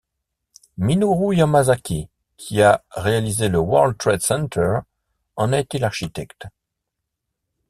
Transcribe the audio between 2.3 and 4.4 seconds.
qui a réalisé le World Trade